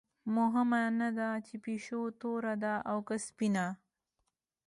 [0.35, 3.67] مهمه نه ده چې پیشو توره ده او که سپینه.